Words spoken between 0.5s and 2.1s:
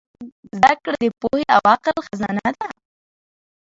زدهکړه د پوهې او عقل